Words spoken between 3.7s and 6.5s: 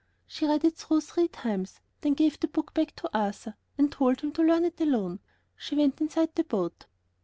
and told him to learn it alone. She went inside the